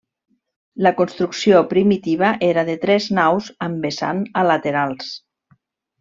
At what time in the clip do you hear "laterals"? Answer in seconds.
4.53-5.13